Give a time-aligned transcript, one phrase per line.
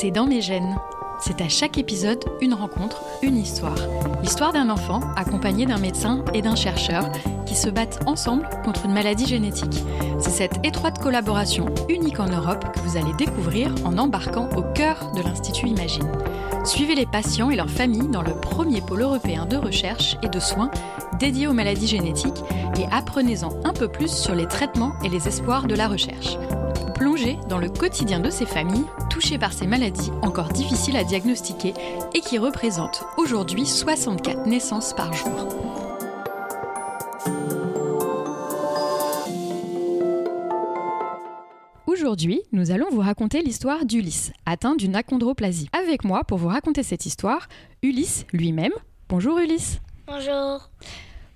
[0.00, 0.78] C'est dans mes gènes.
[1.20, 3.76] C'est à chaque épisode une rencontre, une histoire.
[4.22, 7.04] L'histoire d'un enfant accompagné d'un médecin et d'un chercheur
[7.44, 9.84] qui se battent ensemble contre une maladie génétique.
[10.18, 15.12] C'est cette étroite collaboration unique en Europe que vous allez découvrir en embarquant au cœur
[15.14, 16.10] de l'Institut Imagine.
[16.64, 20.40] Suivez les patients et leurs familles dans le premier pôle européen de recherche et de
[20.40, 20.70] soins
[21.18, 22.42] dédié aux maladies génétiques
[22.78, 26.38] et apprenez-en un peu plus sur les traitements et les espoirs de la recherche.
[27.00, 31.72] Plongez dans le quotidien de ces familles touchées par ces maladies encore difficiles à diagnostiquer
[32.14, 35.48] et qui représentent aujourd'hui 64 naissances par jour.
[41.86, 45.70] Aujourd'hui, nous allons vous raconter l'histoire d'Ulysse, atteint d'une achondroplasie.
[45.72, 47.48] Avec moi, pour vous raconter cette histoire,
[47.82, 48.72] Ulysse lui-même.
[49.08, 49.80] Bonjour Ulysse.
[50.06, 50.68] Bonjour.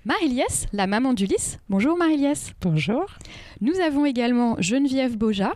[0.06, 1.58] Marie-Liès, la maman d'Ulysse.
[1.70, 2.52] Bonjour Marie-Liès.
[2.60, 3.06] Bonjour.
[3.62, 5.54] Nous avons également Geneviève Boja,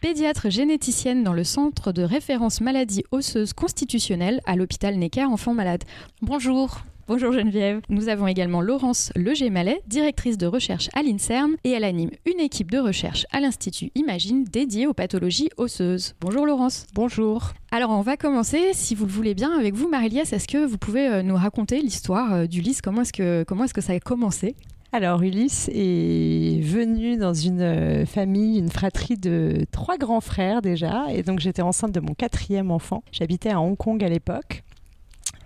[0.00, 5.84] pédiatre généticienne dans le centre de référence maladies osseuses constitutionnelles à l'hôpital Necker Enfants Malades.
[6.22, 6.80] Bonjour.
[7.08, 7.80] Bonjour Geneviève.
[7.88, 12.70] Nous avons également Laurence Leger-Mallet, directrice de recherche à l'INSERM, et elle anime une équipe
[12.70, 16.14] de recherche à l'Institut Imagine dédiée aux pathologies osseuses.
[16.20, 16.86] Bonjour Laurence.
[16.94, 17.54] Bonjour.
[17.72, 20.32] Alors on va commencer, si vous le voulez bien, avec vous Marie-Liès.
[20.32, 23.80] Est-ce que vous pouvez euh, nous raconter l'histoire euh, d'Ulysse Comment est-ce que, comment que
[23.80, 24.54] ça a commencé?
[24.92, 31.06] Alors Ulysse est venu dans une euh, famille, une fratrie de trois grands frères déjà,
[31.10, 33.02] et donc j'étais enceinte de mon quatrième enfant.
[33.10, 34.62] J'habitais à Hong Kong à l'époque.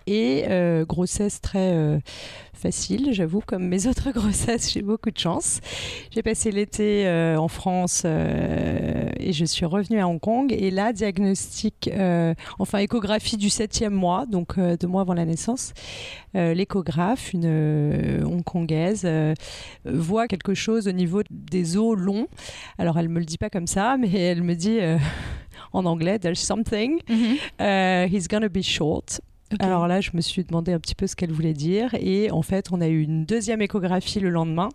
[0.09, 1.99] Et euh, grossesse très euh,
[2.53, 5.61] facile, j'avoue, comme mes autres grossesses, j'ai beaucoup de chance.
[6.13, 10.55] J'ai passé l'été euh, en France et je suis revenue à Hong Kong.
[10.57, 11.91] Et là, diagnostic,
[12.59, 15.73] enfin échographie du septième mois, donc deux mois avant la naissance.
[16.35, 19.09] L'échographe, une hongkongaise,
[19.85, 22.29] voit quelque chose au niveau des os longs.
[22.79, 24.79] Alors elle me le dit pas comme ça, mais elle me dit
[25.73, 27.01] en anglais, there's something.
[27.59, 29.21] Uh, he's gonna be short.
[29.61, 31.95] Alors là, je me suis demandé un petit peu ce qu'elle voulait dire.
[32.01, 34.69] Et en fait, on a eu une deuxième échographie le lendemain,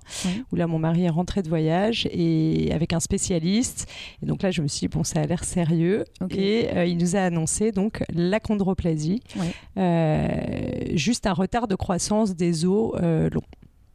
[0.51, 3.89] où là, mon mari est rentré de voyage et avec un spécialiste.
[4.23, 6.05] Et donc là, je me suis dit, bon, ça a l'air sérieux.
[6.29, 9.53] Et euh, il nous a annoncé donc l'achondroplasie, Ouais.
[9.77, 13.41] Euh, juste un retard de croissance des os euh, longs,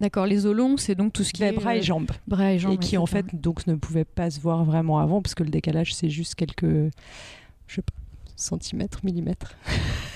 [0.00, 2.10] D'accord, les os longs, c'est donc tout ce qui les est bras et jambes.
[2.26, 2.74] bras et jambes.
[2.74, 5.48] et qui en fait donc ne pouvaient pas se voir vraiment avant, parce que le
[5.48, 6.90] décalage, c'est juste quelques,
[7.66, 7.94] je sais pas,
[8.36, 9.56] centimètres, millimètres.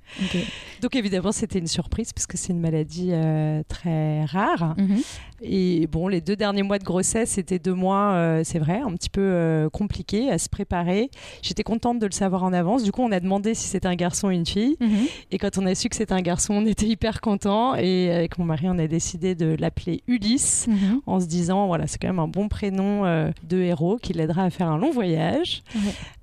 [0.81, 4.73] Donc évidemment, c'était une surprise parce que c'est une maladie euh, très rare.
[4.77, 5.01] Mhm.
[5.43, 8.91] Et bon, les deux derniers mois de grossesse, c'était deux mois, euh, c'est vrai, un
[8.93, 11.09] petit peu euh, compliqués à se préparer.
[11.41, 12.83] J'étais contente de le savoir en avance.
[12.83, 14.75] Du coup, on a demandé si c'était un garçon ou une fille.
[14.79, 14.89] Mhm.
[15.31, 17.75] Et quand on a su que c'était un garçon, on était hyper contents.
[17.75, 21.01] Et avec mon mari, on a décidé de l'appeler Ulysse Mhm.
[21.05, 24.43] en se disant, voilà, c'est quand même un bon prénom euh, de héros qui l'aidera
[24.43, 25.63] à faire un long voyage.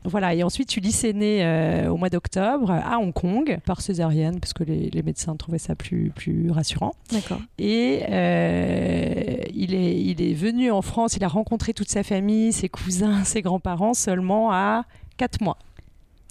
[0.05, 4.53] Voilà, et ensuite Ulysse est né au mois d'octobre à Hong Kong par césarienne parce
[4.53, 6.95] que les, les médecins trouvaient ça plus, plus rassurant.
[7.13, 7.41] D'accord.
[7.59, 12.53] Et euh, il, est, il est venu en France, il a rencontré toute sa famille,
[12.53, 14.85] ses cousins, ses grands-parents seulement à
[15.17, 15.59] 4 mois.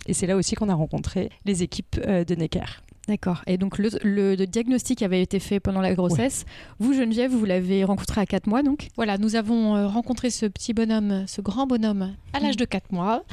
[0.08, 2.82] Et c'est là aussi qu'on a rencontré les équipes euh, de Necker.
[3.08, 3.42] D'accord.
[3.48, 6.46] Et donc le, le- le diagnostic avait été fait pendant la grossesse.
[6.80, 10.46] Vous, Geneviève, vous l'avez rencontré à 4 mois donc Voilà, nous avons euh, rencontré ce
[10.46, 13.24] petit bonhomme, ce grand bonhomme, à l'âge de 4 mois.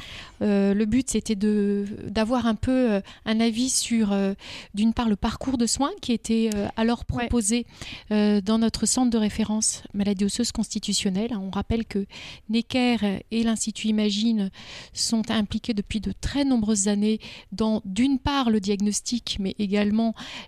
[0.41, 4.33] Euh, le but, c'était de d'avoir un peu euh, un avis sur, euh,
[4.73, 7.65] d'une part, le parcours de soins qui était euh, alors proposé
[8.09, 11.31] dans notre centre de référence maladie osseuse constitutionnelle.
[11.37, 12.05] On rappelle que
[12.49, 12.97] Necker
[13.31, 14.49] et l'Institut Imagine
[14.93, 17.19] sont impliqués depuis de très nombreuses années
[17.51, 19.64] dans, d'une part, le diagnostic, mais également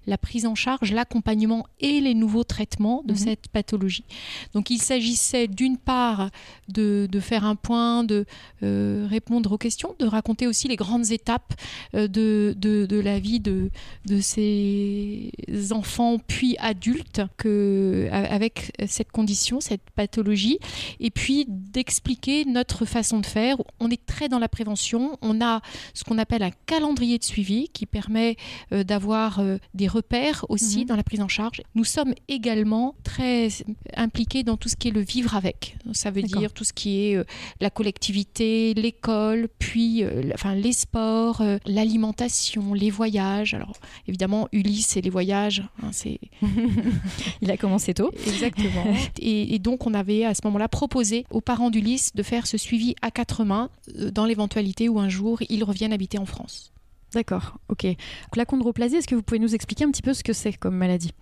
[0.05, 3.17] la prise en charge, l'accompagnement et les nouveaux traitements de Mhm.
[3.17, 4.05] cette pathologie.
[4.53, 6.29] Donc il s'agissait d'une part
[6.69, 8.25] de, de faire un point, de
[8.63, 11.53] euh, répondre aux questions, de raconter aussi les grandes étapes
[11.95, 13.69] euh, de, de, de la vie de,
[14.05, 15.31] de ces
[15.71, 20.59] enfants puis adultes que, avec cette condition, cette pathologie,
[20.99, 23.57] et puis d'expliquer notre façon de faire.
[23.79, 25.61] On est très dans la prévention, on a
[25.93, 28.35] ce qu'on appelle un calendrier de suivi qui permet
[28.71, 30.85] euh, d'avoir euh, des repères aussi Mhm.
[30.85, 31.61] dans la prise en charge.
[31.75, 33.49] Nous sommes également très
[33.95, 35.77] impliqués dans tout ce qui est le vivre avec.
[35.93, 37.23] Ça veut dire tout ce qui est euh,
[37.61, 43.53] la collectivité, l'école, puis euh, enfin, les sports, l'alimentation, les voyages.
[43.53, 43.73] Alors
[44.07, 46.19] évidemment, Ulysse et les voyages, hein, c'est
[47.41, 48.11] Il a commencé tôt.
[48.27, 48.85] Exactement.
[49.19, 52.57] et, et donc, on avait à ce moment-là proposé aux parents d'Ulysse de faire ce
[52.57, 53.69] suivi à quatre mains
[54.11, 56.71] dans l'éventualité où un jour ils reviennent habiter en France.
[57.13, 57.85] D'accord, ok.
[57.85, 60.53] Donc, La chondroplasie, est-ce que vous pouvez nous expliquer un petit peu ce que c'est
[60.53, 61.13] comme maladie?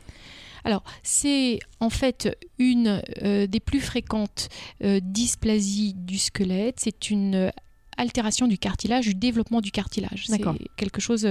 [0.63, 4.49] Alors, c'est en fait une euh, des plus fréquentes
[4.83, 6.79] euh, dysplasies du squelette.
[6.79, 7.51] C'est une
[7.97, 10.25] altération du cartilage, du développement du cartilage.
[10.27, 10.41] C'est
[10.75, 11.27] quelque chose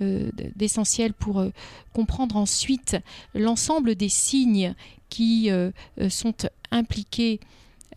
[0.00, 1.50] euh, d'essentiel pour euh,
[1.92, 2.96] comprendre ensuite
[3.34, 4.74] l'ensemble des signes
[5.08, 6.34] qui euh, euh, sont
[6.70, 7.40] impliqués,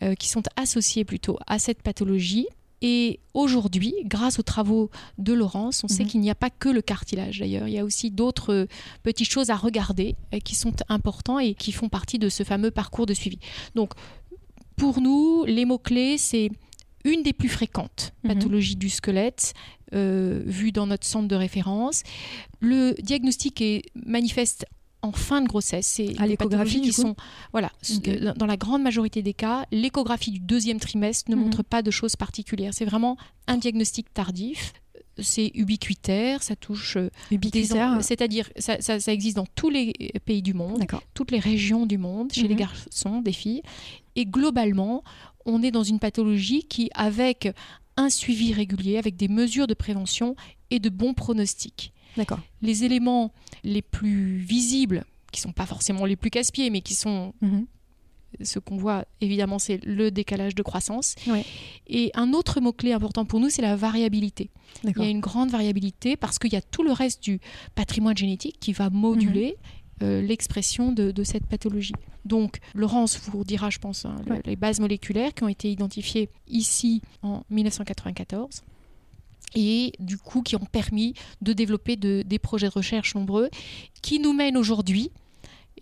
[0.01, 2.47] euh, qui sont associés plutôt à cette pathologie.
[2.81, 4.89] Et aujourd'hui, grâce aux travaux
[5.19, 6.09] de Laurence, on sait Mhm.
[6.09, 7.67] qu'il n'y a pas que le cartilage d'ailleurs.
[7.67, 8.65] Il y a aussi d'autres euh,
[9.03, 12.71] petites choses à regarder euh, qui sont importants et qui font partie de ce fameux
[12.71, 13.37] parcours de suivi.
[13.75, 13.91] Donc,
[14.77, 16.49] pour nous, les mots-clés, c'est
[17.03, 18.33] une des plus fréquentes Mhm.
[18.33, 19.53] pathologies du squelette
[19.93, 22.01] euh, vues dans notre centre de référence.
[22.61, 24.65] Le diagnostic est manifeste
[25.01, 25.87] en fin de grossesse.
[25.87, 27.15] C'est À des l'échographie, pathologies qui sont,
[27.51, 27.71] voilà,
[28.07, 31.41] euh, dans la grande majorité des cas, l'échographie du deuxième trimestre ne Mhm.
[31.43, 32.73] montre pas de choses particulières.
[32.73, 33.17] C'est vraiment
[33.47, 34.73] un diagnostic tardif.
[35.19, 38.01] C'est ubiquitaire, ça touche euh, des Ubiquitaire.
[38.01, 39.93] c'est-à-dire ça, ça- ça existe dans tous les
[40.25, 42.59] pays du monde, toutes les régions du monde, chez les Mhm.
[42.59, 43.61] garçons, des filles.
[44.15, 45.03] Et globalement,
[45.45, 47.51] on est dans une pathologie qui, avec
[47.97, 50.35] un suivi régulier, avec des mesures de prévention
[50.69, 51.91] et de bons pronostics.
[52.17, 52.39] D'accord.
[52.61, 53.31] Les éléments
[53.63, 57.65] les plus visibles, qui sont pas forcément les plus casse-pieds, mais qui sont Mhm.
[58.41, 61.15] ce qu'on voit évidemment, c'est le décalage de croissance.
[61.27, 61.45] Ouais.
[61.87, 64.49] Et un autre mot-clé important pour nous, c'est la variabilité.
[64.85, 67.39] Il y a une grande variabilité parce qu'il y a tout le reste du
[67.75, 70.07] patrimoine génétique qui va moduler Mhm.
[70.07, 71.93] euh, l'expression de, de cette pathologie.
[72.25, 76.29] Donc, Laurence vous dira, je pense, hein, le- les bases moléculaires qui ont été identifiées
[76.47, 78.63] ici en 1994
[79.55, 83.49] et du coup qui ont permis de développer de- des projets de recherche nombreux
[84.01, 85.11] qui nous mènent aujourd'hui,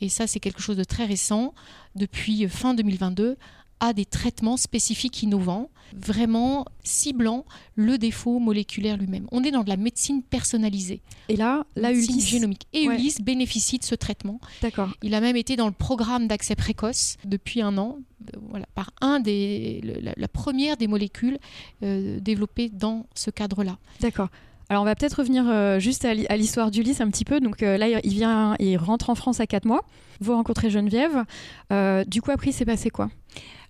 [0.02, 1.54] et ça c'est quelque chose de très récent,
[1.96, 3.38] depuis fin 2022,
[3.80, 7.46] à des traitements spécifiques innovants, vraiment ciblant
[7.76, 9.26] le défaut moléculaire lui-même.
[9.32, 12.28] On est dans de la médecine personnalisée, Et là, la Ulysse.
[12.28, 12.68] génomique.
[12.74, 12.96] Et Ouais.
[12.96, 14.40] Ulysse bénéficie de ce traitement.
[14.62, 14.90] D'accord.
[15.02, 17.98] Il a même été dans le programme d'accès précoce depuis un an,
[18.36, 21.40] euh, voilà, par un des, la, la première des molécules
[21.84, 23.78] euh, développées dans ce cadre-là.
[24.02, 24.28] D'accord.
[24.72, 27.40] Alors on va peut-être revenir euh, juste à, l'hi- à l'histoire d'Ulysse un petit peu.
[27.40, 29.84] Donc euh, là, il vient, il rentre en France à 4 mois.
[30.20, 31.24] Vous rencontrez Geneviève.
[31.72, 33.10] Euh, du coup, après, il s'est passé quoi?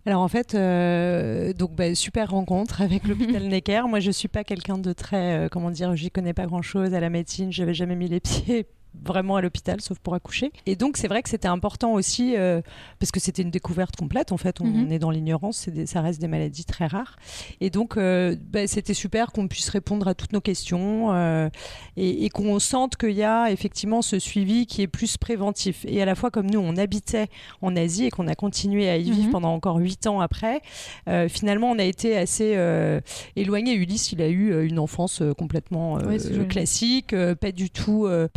[0.05, 3.87] Alors en fait, euh, donc bah, super rencontre avec l'hôpital Necker.
[3.87, 6.99] Moi, je suis pas quelqu'un de très, euh, comment dire, j'y connais pas grand-chose à
[6.99, 7.51] la médecine.
[7.51, 8.65] J'avais jamais mis les pieds
[9.03, 10.51] vraiment à l'hôpital, sauf pour accoucher.
[10.65, 12.61] Et donc c'est vrai que c'était important aussi euh,
[12.99, 14.31] parce que c'était une découverte complète.
[14.31, 14.91] En fait, on, Mhm.
[14.91, 15.69] est dans l'ignorance.
[15.85, 17.15] Ça reste des maladies très rares.
[17.61, 21.49] Et donc euh, bah, c'était super qu'on puisse répondre à toutes nos questions euh,
[21.97, 25.85] et, et qu'on sente qu'il y a effectivement ce suivi qui est plus préventif.
[25.87, 27.27] Et à la fois comme nous, on habitait
[27.61, 29.31] en Asie et qu'on a continué à y vivre Mhm.
[29.31, 30.61] pendant encore huit ans après,
[31.29, 32.57] finalement, on a été assez
[33.35, 33.73] éloigné.
[33.73, 35.97] Ulysse, il a eu une enfance complètement
[36.49, 38.27] classique, pas du tout euh,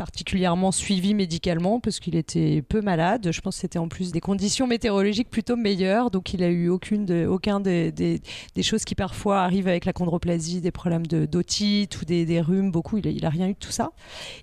[0.42, 3.28] particulièrement suivi médicalement parce qu'il était peu malade.
[3.30, 6.68] Je pense que c'était en plus des conditions météorologiques plutôt meilleures, donc il a eu
[6.68, 8.20] aucune de, aucun des, des,
[8.56, 12.40] des choses qui parfois arrivent avec la chondroplasie, des problèmes de d'otite ou des, des
[12.40, 12.72] rhumes.
[12.72, 13.92] Beaucoup, il a, il a rien eu de tout ça.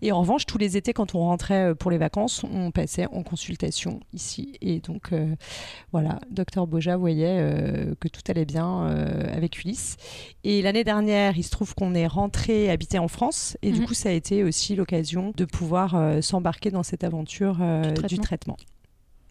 [0.01, 3.07] Et en revanche, tous les étés, quand on rentrait euh, pour les vacances, on passait
[3.07, 4.53] en consultation ici.
[4.61, 5.35] Et donc, euh,
[5.91, 9.97] voilà, docteur Boja voyait euh, que tout allait bien euh, avec Ulysse.
[10.45, 13.57] Et l'année dernière, il se trouve qu'on est rentré habiter en France.
[13.61, 13.85] Et du Mhm.
[13.87, 18.15] coup, ça a été aussi l'occasion de pouvoir euh, s'embarquer dans cette aventure euh, Du
[18.15, 18.57] du, traitement.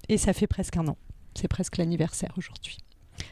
[0.08, 0.96] Et ça fait presque un an.
[1.34, 2.78] C'est presque l'anniversaire aujourd'hui.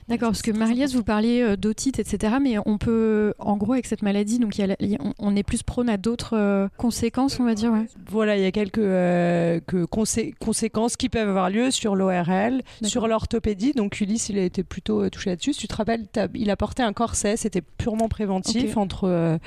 [0.08, 2.34] D'accord, parce que Marie-Liesse, vous parliez euh, d'otite, etc.
[2.42, 4.96] Mais on peut, en gros, avec cette maladie, donc il y a la- il y
[4.96, 7.70] a- on, est plus prône à d'autres conséquences, on va dire.
[7.72, 7.86] Ouais.
[8.10, 12.62] Voilà, il y a quelques euh, que consé- conséquences qui peuvent avoir lieu sur l'ORL,
[12.82, 13.74] sur l'orthopédie.
[13.74, 15.52] Donc Ulysse, il a été plutôt touché là-dessus.
[15.52, 19.38] Si tu te rappelles, il a porté un corset, c'était purement préventif, entre euh,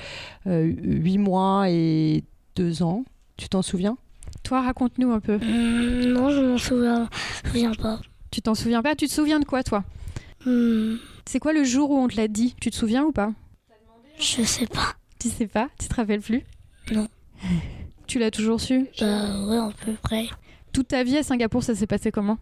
[0.46, 2.24] 8 mois et
[2.56, 3.04] 2 ans.
[3.40, 3.96] Tu t'en souviens?
[4.42, 5.36] Toi, raconte-nous un peu.
[5.36, 7.08] Hum, non, je m'en souviens,
[7.46, 7.98] souviens pas.
[8.30, 8.94] Tu t'en souviens pas?
[8.94, 9.82] Tu te souviens de quoi, toi?
[10.46, 12.54] Hum, C'est quoi le jour où on te l'a dit?
[12.60, 13.32] Tu te souviens ou pas?
[14.18, 14.92] Je sais pas.
[15.18, 15.70] Tu sais pas?
[15.80, 16.44] Tu te rappelles plus?
[16.92, 17.08] Non.
[18.06, 18.88] Tu l'as toujours su?
[19.00, 20.26] Bah ouais, à peu près.
[20.72, 22.38] Toute ta vie à Singapour, ça s'est passé comment?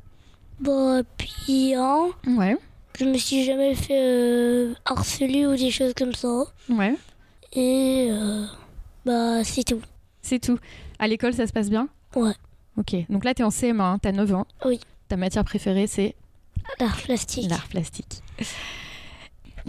[0.61, 2.57] Bah, puis, hein, Ouais.
[2.99, 6.45] je me suis jamais fait euh, harceler ou des choses comme ça.
[6.71, 6.95] Ouais.
[7.52, 8.47] Et euh,
[9.05, 9.83] bah, c'est tout.
[10.23, 10.59] C'est tout.
[10.99, 12.33] À l'école, ça se passe bien Ouais.
[12.76, 12.95] Ok.
[13.09, 14.47] Donc là, t'es en CM1, hein, t'as 9 ans.
[14.64, 14.81] Oui.
[15.09, 16.14] Ta matière préférée, c'est
[16.81, 17.49] L'art plastique.
[17.50, 18.23] l'art plastique.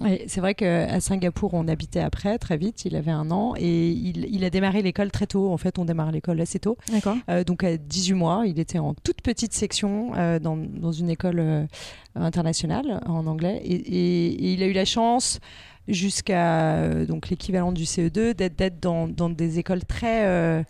[0.08, 2.86] Et C'est vrai qu'à Singapour, on habitait après, très vite.
[2.86, 5.52] Il avait un an et il, il a démarré l'école très tôt.
[5.52, 6.78] En fait, on démarre l'école assez tôt.
[6.90, 7.18] D'accord.
[7.30, 11.10] Euh, donc à 18 mois, il était en toute petite section euh, dans, dans une
[11.10, 11.66] école euh,
[12.16, 13.60] internationale en anglais.
[13.66, 15.40] Et, et- et il a eu la chance
[15.90, 20.64] jusqu'à euh, donc l'équivalent du CE2 d'être d'être dans, dans des écoles très euh,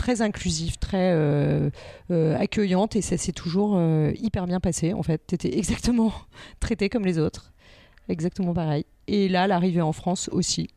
[0.00, 1.68] très inclusives, très euh,
[2.10, 4.94] euh, accueillantes et ça s'est toujours euh, hyper bien passé.
[4.94, 6.10] En fait, tu étais exactement
[6.60, 7.52] traité comme les autres.
[8.08, 8.86] exactement pareil.
[9.08, 10.68] Et là, l'arrivée en France aussi.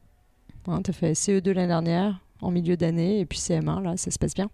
[0.67, 4.11] Hein, tu as fait CE2 l'année dernière, en milieu d'année, et puis CM1, là, ça
[4.11, 4.49] se passe bien.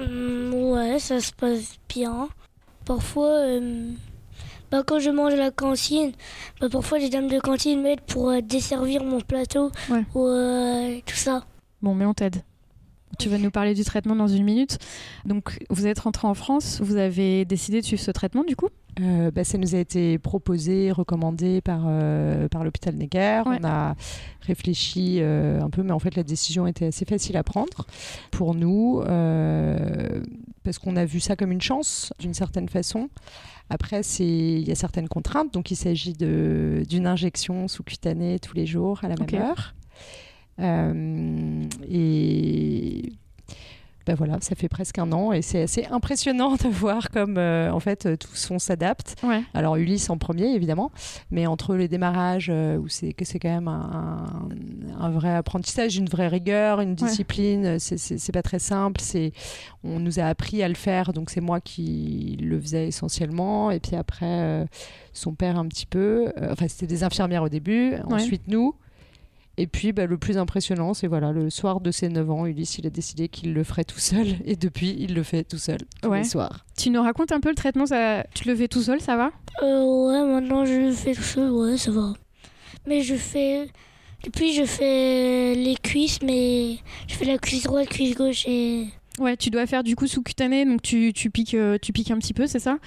[0.00, 2.28] Hum, ouais, ça se passe bien.
[2.84, 3.90] Parfois, euh,
[4.70, 6.12] bah, quand je mange à la cantine,
[6.60, 10.04] bah, parfois les dames de cantine m'aident pour euh, desservir mon plateau Ouais.
[10.14, 11.44] ou euh, tout ça.
[11.80, 12.42] Bon, mais on t'aide.
[13.18, 14.78] Tu vas nous parler du traitement dans une minute.
[15.24, 18.68] Donc, vous êtes rentré en France, vous avez décidé de suivre ce traitement du coup
[19.00, 23.42] Euh, bah, ça nous a été proposé, recommandé par, euh, par l'hôpital Necker.
[23.46, 23.58] Ouais.
[23.60, 23.94] On a
[24.40, 27.86] réfléchi euh, un peu, mais en fait la décision était assez facile à prendre
[28.30, 30.20] pour nous, euh,
[30.64, 33.08] parce qu'on a vu ça comme une chance d'une certaine façon.
[33.70, 39.00] Après, il y a certaines contraintes, donc il s'agit d'une injection sous-cutanée tous les jours
[39.04, 39.34] à la même Ok.
[39.34, 39.74] heure.
[40.60, 43.12] Euh, et
[44.04, 47.70] ben voilà, ça fait presque un an et c'est assez impressionnant de voir comme euh,
[47.70, 49.14] en fait euh, tous on s'adapte.
[49.22, 49.42] Ouais.
[49.54, 50.90] Alors Ulysse en premier évidemment,
[51.30, 54.48] mais entre les démarrages euh, où c'est que c'est quand même un,
[54.98, 59.00] un vrai apprentissage, une vraie rigueur, une discipline, c'est- c'est pas très simple.
[59.00, 59.32] C'est
[59.84, 63.78] on nous a appris à le faire, donc c'est moi qui le faisais essentiellement et
[63.78, 64.64] puis après euh,
[65.12, 66.32] son père un petit peu.
[66.50, 68.74] Enfin c'était des infirmières au début, ensuite nous.
[69.58, 72.78] Et puis bah, le plus impressionnant, c'est voilà, le soir de ses 9 ans, Ulysse,
[72.78, 74.26] il a décidé qu'il le ferait tout seul.
[74.46, 76.18] Et depuis, il le fait tout seul, tous Ouais.
[76.18, 76.64] les soirs.
[76.76, 78.24] Tu nous racontes un peu le traitement ça...
[78.34, 79.30] Tu le fais tout seul, ça va?
[79.62, 82.14] Euh, ouais, maintenant je le fais tout seul, ouais, ça va.
[82.86, 83.68] Mais je fais.
[84.24, 86.78] Et puis je fais les cuisses, mais
[87.08, 88.86] je fais la cuisse droite, cuisse gauche et.
[89.18, 92.18] Ouais, tu dois faire du coup sous-cutané, donc tu, tu, piques, euh, tu piques un
[92.18, 92.78] petit peu, c'est ça?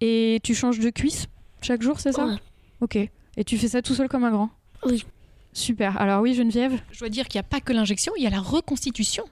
[0.00, 1.26] Et tu changes de cuisse
[1.60, 2.24] chaque jour, c'est ça?
[2.26, 2.36] Ouais.
[2.80, 2.96] Ok.
[2.96, 4.48] Et tu fais ça tout seul comme un grand?
[4.86, 5.04] Oui.
[5.52, 6.00] Super.
[6.00, 8.30] Alors oui, Geneviève Je dois dire qu'il n'y a pas que l'injection, il y a
[8.30, 9.24] la reconstitution.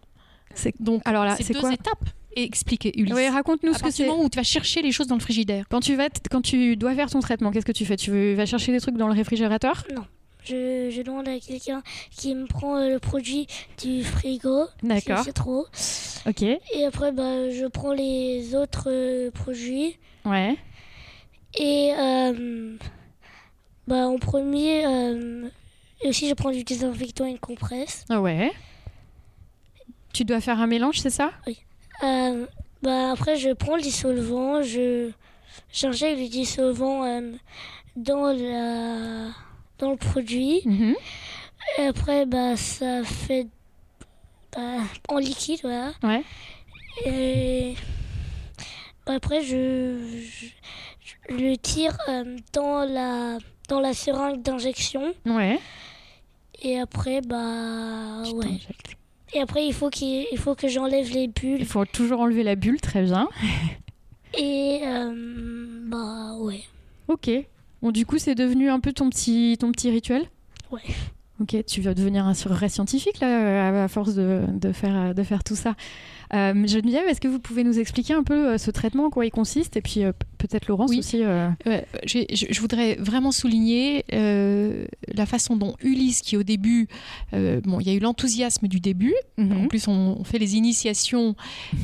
[0.54, 0.74] c'est...
[0.80, 2.04] Donc, Alors là, c'est c'est deux quoi étapes.
[2.38, 3.14] Et expliquez, Ulysse.
[3.14, 4.08] Oui, raconte-nous ce que c'est.
[4.10, 5.64] où tu vas chercher les choses dans le frigidaire.
[5.70, 7.96] Quand tu, vas t- quand tu dois faire ton traitement, qu'est-ce que tu fais?
[7.96, 9.84] Tu vas chercher des trucs dans le réfrigérateur?
[10.44, 13.46] Je, je demande à quelqu'un qui me prend euh, le produit
[13.82, 14.66] du frigo.
[14.82, 15.24] si D'accord.
[15.24, 15.66] C'est trop.
[16.26, 16.42] Ok.
[16.42, 19.96] Et après, bah, je prends les autres euh, produits.
[20.26, 20.56] Ouais.
[21.58, 22.76] Et euh,
[23.88, 25.48] bah, en premier, euh,
[26.02, 28.04] et aussi je prends du désinfectant et une compresse.
[28.08, 28.52] Ah ouais.
[30.12, 31.30] Tu dois faire un mélange, c'est ça?
[32.02, 32.46] Euh,
[32.82, 35.10] bah, après, je prends le dissolvant, je
[35.72, 37.32] j'injecte le dissolvant euh,
[37.96, 39.30] dans, la,
[39.78, 40.62] dans le produit.
[40.64, 40.94] Mhm.
[41.78, 43.46] Et après, bah, ça fait
[44.54, 45.92] bah, en liquide, voilà.
[46.02, 46.22] Ouais.
[47.04, 47.74] Et
[49.04, 49.98] bah, après, je,
[50.30, 50.46] je,
[51.28, 55.12] je le tire euh, dans, la, dans la seringue d'injection.
[55.26, 55.58] Ouais.
[56.62, 58.58] Et après, bah, Tu ouais.
[59.34, 61.58] Et après, il faut, qu'il, il faut que j'enlève les bulles.
[61.60, 63.28] Il faut toujours enlever la bulle, très bien.
[64.38, 66.62] Et euh, bah, ouais.
[67.08, 67.30] Ok.
[67.82, 70.24] Bon, du coup, c'est devenu un peu ton petit, ton petit rituel?
[70.70, 70.80] Ouais.
[71.40, 75.22] Ok, tu vas devenir un vrai scientifique là, à- à force de, de faire, de
[75.22, 75.74] faire tout ça?
[76.34, 79.26] Euh, Geneviève, est-ce que vous pouvez nous expliquer un peu euh, ce traitement, en quoi
[79.26, 80.98] il consiste Et puis euh, peut-être Laurence Oui.
[80.98, 81.22] aussi.
[81.66, 86.88] Ouais, je, je voudrais vraiment souligner la façon dont Ulysse, qui au début,
[87.32, 89.14] bon, il y a eu l'enthousiasme du début.
[89.38, 89.68] En mhm.
[89.68, 91.34] plus, on, on fait les initiations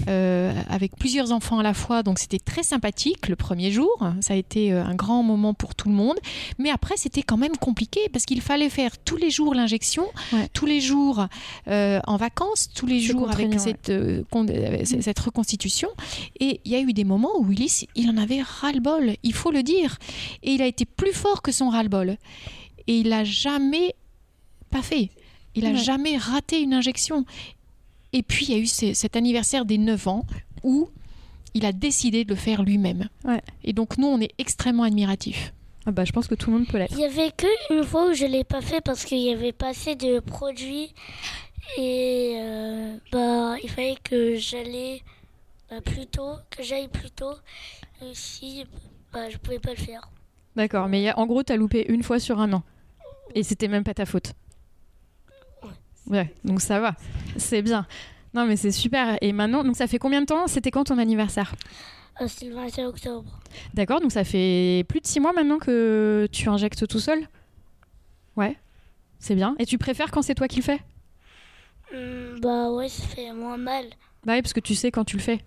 [0.07, 4.07] avec plusieurs enfants à la fois, donc c'était très sympathique le premier jour.
[4.21, 6.19] Ça a été un grand moment pour tout le monde.
[6.59, 10.49] Mais après, c'était quand même compliqué parce qu'il fallait faire tous les jours l'injection, Ouais.
[10.53, 11.27] tous les jours
[11.69, 15.89] euh, en vacances, tous les jours avec cette, euh, euh, c- cette reconstitution.
[16.41, 19.51] Et il y a eu des moments où Ulysse, il en avait ras-le-bol, il faut
[19.51, 19.99] le dire.
[20.43, 22.17] Et il a été plus fort que son ras-le-bol.
[22.87, 23.95] Et il a jamais
[24.71, 25.11] pas fait.
[25.55, 25.77] Il a Ouais.
[25.77, 27.25] jamais raté une injection.
[28.13, 30.25] Et puis, il y a eu ce- cet anniversaire des 9 ans
[30.63, 30.89] où
[31.55, 33.09] il a décidé de le faire lui-même.
[33.25, 33.43] Ouais.
[33.65, 35.53] Et donc, nous, on est extrêmement admiratifs.
[35.85, 36.95] Ah bah, je pense que tout le monde peut l'être.
[36.97, 39.53] Il y avait que une fois où je l'ai pas fait parce qu'il y avait
[39.53, 40.95] pas assez de produits
[41.79, 45.03] et euh, bah il fallait que j'allais
[45.71, 47.35] bah, plus tôt, que j'aille plus tôt.
[48.01, 48.65] Et aussi,
[49.13, 50.09] bah je pouvais pas le faire.
[50.57, 52.63] D'accord, mais y a- en gros, t'as loupé une fois sur un an.
[53.35, 54.33] Et c'était même pas ta faute.
[56.07, 56.95] Ouais, donc ça va.
[57.37, 57.87] C'est bien.
[58.35, 59.17] Non, mais c'est super.
[59.23, 60.47] Et maintenant, donc ça fait combien de temps?
[60.47, 61.55] C'était quand ton anniversaire?
[62.27, 63.41] C'était le 21 octobre.
[63.73, 67.27] D'accord, donc ça fait plus de six mois maintenant que tu injectes tout seul?
[68.37, 68.57] Ouais,
[69.19, 69.55] c'est bien.
[69.59, 70.81] Et tu préfères quand c'est toi qui le fais?
[71.93, 73.85] Hmm, bah ouais, ça fait moins mal.
[74.25, 75.41] Bah oui, parce que tu sais quand tu le fais.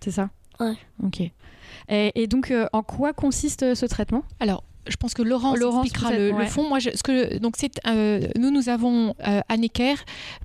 [0.00, 0.30] C'est ça?
[0.60, 0.74] Ouais.
[1.02, 1.20] Ok.
[1.20, 1.32] Et,
[2.14, 4.24] et donc, euh, en quoi consiste euh, ce traitement?
[4.40, 6.46] Alors, je pense que Laurence, Laurence, expliquera le, le ouais.
[6.46, 6.68] fond.
[6.68, 9.94] Moi, je- ce que, donc c'est, euh, nous, nous avons euh, à Necker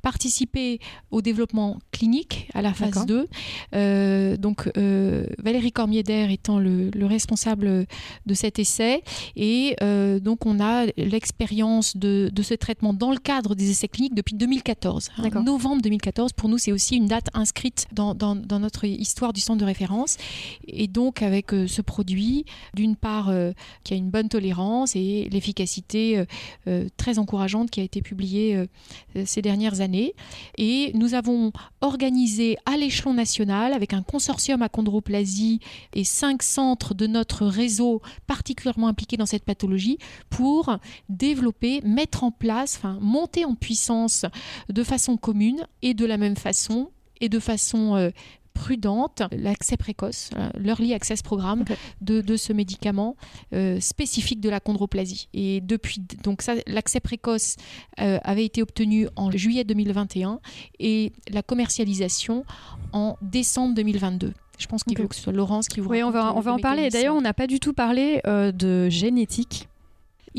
[0.02, 0.80] participé
[1.12, 3.06] au développement clinique à la phase D'accord.
[3.06, 3.28] 2.
[3.76, 7.86] Euh, donc euh, Valérie Cormier-Dair étant le, le responsable
[8.26, 9.04] de cet essai.
[9.36, 9.76] Et
[10.22, 14.36] donc on a l'expérience de, de ce traitement dans le cadre des essais cliniques depuis
[14.36, 15.10] 2014.
[15.18, 15.30] hein.
[15.44, 19.42] Novembre 2014, pour nous, c'est aussi une date inscrite dans, dans- dans notre histoire du
[19.42, 20.18] centre de référence.
[20.68, 23.32] Et donc avec ce produit, d'une part,
[23.84, 26.26] qui a une bonne tolérance et l'efficacité euh,
[26.68, 28.66] euh, très encourageante qui a été publiée euh,
[29.26, 30.14] ces dernières années.
[30.58, 35.60] Et nous avons organisé à l'échelon national, avec un consortium à chondroplasie
[35.94, 39.98] et cinq centres de notre réseau particulièrement impliqués dans cette pathologie,
[40.30, 40.78] pour
[41.10, 44.26] développer, mettre en place, enfin monter en puissance
[44.70, 48.12] de façon commune et de la même façon et de façon
[48.60, 51.64] prudente l'accès précoce, euh, l'Early Access Programme
[52.02, 53.16] de, de ce médicament
[53.54, 55.30] euh, spécifique de la chondroplasie.
[55.34, 57.56] Et depuis, donc ça, l'accès précoce
[58.02, 60.42] euh, avait été obtenu en juillet 2021
[60.80, 62.44] et la commercialisation
[62.92, 64.34] en décembre 2022.
[64.58, 66.54] Je pense qu'il faut que ce soit Laurence qui vous Oui, on va, on va
[66.54, 66.90] en parler.
[66.90, 69.70] D'ailleurs, on n'a pas du tout parlé euh, de génétique.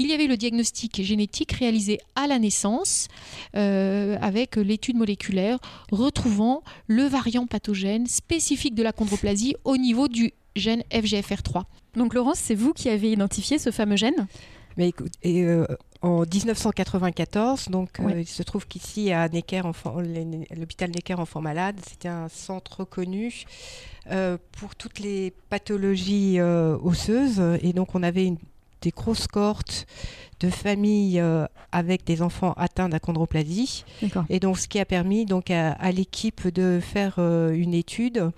[0.03, 3.09] Il y avait le diagnostic génétique réalisé à la naissance
[3.55, 5.59] euh, avec l'étude moléculaire
[5.93, 11.65] retrouvant le variant pathogène spécifique de la chondroplasie au niveau du gène FGFR3.
[11.97, 14.27] Donc, Laurence, c'est vous qui avez identifié ce fameux gène?
[14.79, 15.67] Mais écoute, et, euh,
[16.01, 19.61] en 1994, donc euh, il se trouve qu'ici à Necker,
[20.57, 23.45] l'hôpital Necker Enfants Malades, c'était un centre connu
[24.11, 27.43] euh, pour toutes les pathologies euh, osseuses.
[27.63, 28.39] Et donc on avait une-
[28.83, 29.87] des grosses cohortes
[30.41, 33.85] de familles euh, avec des enfants atteints d'achondroplasie.
[34.31, 38.31] Et donc, ce qui a permis donc à, à l'équipe de faire euh, une étude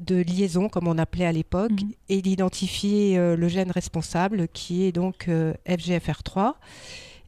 [0.00, 1.90] de liaison, comme on appelait à l'époque, Mhm.
[2.08, 6.54] et d'identifier euh, le gène responsable, qui est donc euh, FGFR3,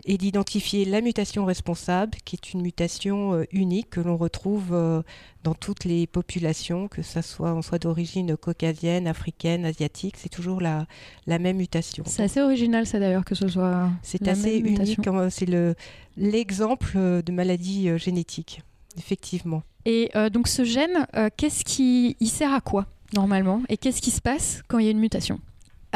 [0.08, 5.02] et d'identifier la mutation responsable, qui est une mutation euh, unique que l'on retrouve euh,
[5.42, 10.60] dans toutes les populations, que ça soit on soit d'origine caucasienne, africaine, asiatique, c'est toujours
[10.60, 10.86] la,
[11.26, 12.04] la même mutation.
[12.06, 13.90] C'est assez original, ça d'ailleurs, que ce soit.
[14.02, 15.74] C'est assez même unique, hein, c'est le-
[16.16, 18.62] l'exemple euh, de maladie génétique,
[18.98, 19.62] effectivement.
[19.84, 22.16] Et euh, donc, ce gène, euh, qu'est-ce qui.
[22.20, 23.62] Il sert à quoi, normalement?
[23.68, 25.40] Et qu'est-ce qui se passe quand il y a une mutation?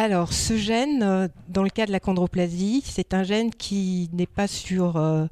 [0.00, 4.24] Alors, ce gène, euh, dans le cas de la chondroplasie, c'est un gène qui n'est
[4.26, 5.26] pas sur euh,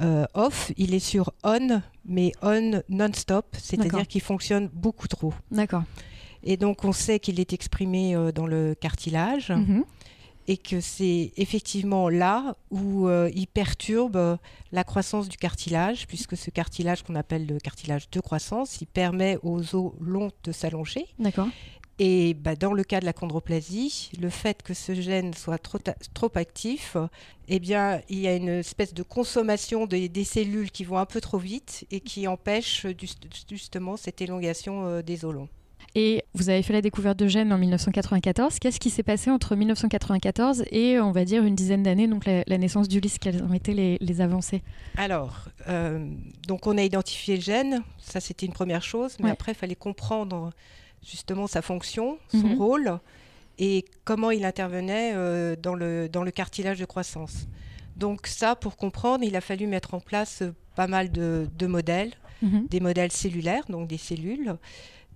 [0.00, 5.34] euh, off, il est sur on, mais on non-stop, c'est-à-dire qu'il fonctionne beaucoup trop.
[5.50, 5.82] D'accord.
[6.42, 9.84] Et donc, on sait qu'il est exprimé dans le cartilage Mhm.
[10.48, 14.36] et que c'est effectivement là où euh, il perturbe euh,
[14.72, 19.38] la croissance du cartilage, puisque ce cartilage qu'on appelle le cartilage de croissance, il permet
[19.42, 21.04] aux os longs de s'allonger.
[21.18, 21.48] D'accord.
[21.98, 26.30] Et bah, dans le cas de la chondroplasie, le fait que ce gène soit trop,
[26.34, 26.96] actif,
[27.48, 31.06] eh bien, il y a une espèce de consommation des, des cellules qui vont un
[31.06, 35.48] peu trop vite et qui empêche juste- justement cette élongation euh, des os longs.
[35.94, 38.58] Et vous avez fait la découverte de gènes en 1994.
[38.58, 42.42] Qu'est-ce qui s'est passé entre 1994 et, on va dire, une dizaine d'années, donc la,
[42.46, 44.62] la naissance d'Ulysse Quelles ont été les, les avancées?
[44.98, 46.06] Alors, euh,
[46.46, 49.30] donc on a identifié le gène, ça c'était une première chose, mais Ouais.
[49.30, 50.50] après il fallait comprendre
[51.08, 52.58] justement sa fonction, son Mhm.
[52.58, 52.98] rôle
[53.58, 57.46] et comment il intervenait euh, dans, le, dans le cartilage de croissance.
[57.96, 61.66] Donc ça, pour comprendre, il a fallu mettre en place euh, pas mal de, de
[61.66, 62.66] modèles, Mhm.
[62.68, 64.56] des modèles cellulaires, donc des cellules,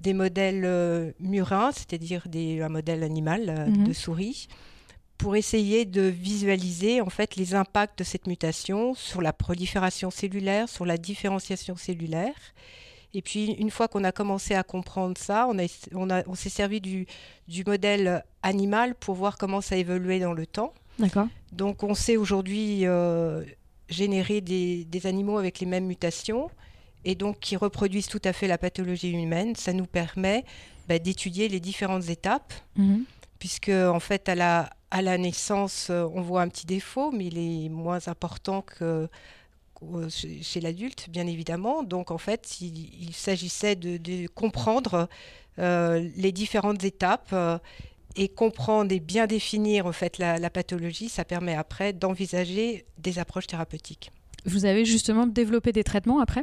[0.00, 3.84] des modèles euh, murins, c'est-à-dire des- un modèle animal Mhm.
[3.88, 4.48] de souris,
[5.18, 10.66] pour essayer de visualiser en fait les impacts de cette mutation sur la prolifération cellulaire,
[10.70, 12.38] sur la différenciation cellulaire.
[13.14, 16.34] Et puis une fois qu'on a commencé à comprendre ça, on, a, on, a- on
[16.34, 17.06] s'est servi du,
[17.48, 20.72] du modèle animal pour voir comment ça évoluait dans le temps.
[20.98, 21.26] D'accord.
[21.52, 23.44] Donc on sait aujourd'hui euh,
[23.88, 26.50] générer des, des animaux avec les mêmes mutations
[27.04, 29.56] et donc qui reproduisent tout à fait la pathologie humaine.
[29.56, 30.44] Ça nous permet
[30.88, 33.04] bah, d'étudier les différentes étapes, Mhm.
[33.38, 37.26] puisque en fait à la, à la naissance euh, on voit un petit défaut, mais
[37.26, 39.08] il est moins important que
[40.42, 41.82] chez l'adulte, bien évidemment.
[41.82, 45.08] Donc en fait, il, s'agissait de, comprendre
[45.58, 47.58] euh, les différentes étapes euh,
[48.16, 51.08] et comprendre et bien définir en fait la pathologie.
[51.08, 54.10] Ça permet après d'envisager des approches thérapeutiques.
[54.46, 56.42] Vous avez justement développé des traitements après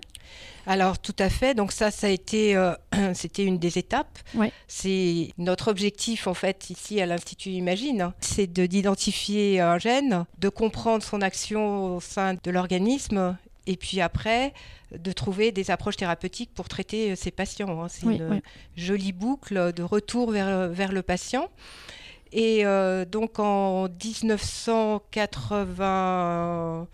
[0.65, 1.53] Alors tout à fait.
[1.55, 2.73] Donc ça, ça a été, euh,
[3.13, 4.19] c'était une des étapes.
[4.35, 4.51] Ouais.
[4.67, 10.25] C'est notre objectif en fait ici à l'Institut Imagine, hein, c'est de d'identifier un gène,
[10.39, 14.53] de comprendre son action au sein de l'organisme, et puis après
[14.97, 17.81] de trouver des approches thérapeutiques pour traiter euh, ces patients.
[17.83, 17.87] hein.
[17.89, 18.41] C'est Oui, une oui.
[18.77, 21.49] jolie boucle de retour vers, vers le patient.
[22.31, 26.87] Et euh, donc en 1980,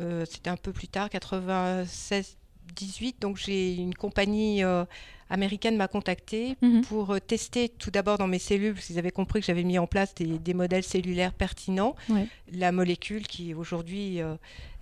[0.00, 2.36] euh, c'était un peu plus tard, 96,
[2.76, 4.84] 18, donc j'ai une compagnie euh,
[5.30, 6.82] américaine m'a contacté Mhm.
[6.82, 9.78] pour euh, tester tout d'abord dans mes cellules, parce qu'ils avaient compris que j'avais mis
[9.78, 12.26] en place des, des modèles cellulaires pertinents, Ouais.
[12.52, 14.34] la molécule qui aujourd'hui euh,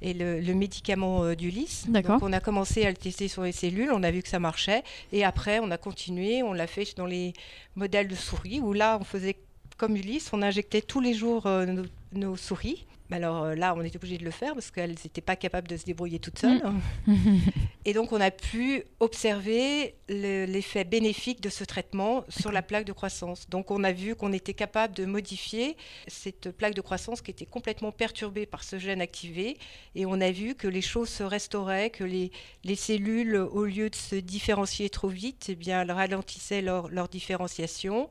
[0.02, 1.86] est le, le médicament euh, d'Ulysse.
[1.88, 2.18] D'accord.
[2.20, 4.38] Donc on a commencé à le tester sur les cellules, on a vu que ça
[4.40, 7.32] marchait, et après on a continué, on l'a fait dans les
[7.76, 9.36] modèles de souris, où là on faisait
[9.78, 12.84] comme Ulysse, on injectait tous les jours nos, nos souris.
[13.12, 15.76] Alors euh, là, on était obligé de le faire parce qu'elles n'étaient pas capables de
[15.76, 16.62] se débrouiller toutes seules.
[17.84, 22.84] Et donc, on a pu observer le- l'effet bénéfique de ce traitement sur la plaque
[22.84, 23.48] de croissance.
[23.48, 27.46] Donc, on a vu qu'on était capable de modifier cette plaque de croissance qui était
[27.46, 29.56] complètement perturbée par ce gène activé.
[29.94, 32.30] Et on a vu que les choses se restauraient, que les,
[32.64, 37.08] les cellules, au lieu de se différencier trop vite, eh bien, elles ralentissaient leur, leur
[37.08, 38.08] différenciation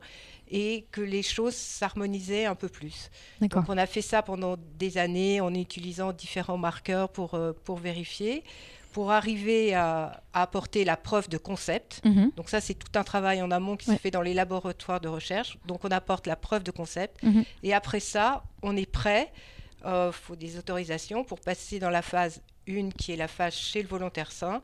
[0.50, 3.10] et que les choses s'harmonisaient un peu plus.
[3.40, 7.78] Donc on a fait ça pendant des années en utilisant différents marqueurs pour, euh, pour
[7.78, 8.42] vérifier,
[8.92, 12.00] pour arriver à, à apporter la preuve de concept.
[12.04, 12.32] Mhm.
[12.36, 13.96] Donc ça, c'est tout un travail en amont qui Ouais.
[13.96, 15.58] se fait dans les laboratoires de recherche.
[15.66, 17.22] Donc on apporte la preuve de concept.
[17.22, 17.44] Mhm.
[17.62, 19.32] Et après ça, on est prêt.
[19.86, 23.82] Il faut des autorisations pour passer dans la phase 1, qui est la phase chez
[23.82, 24.62] le volontaire sain.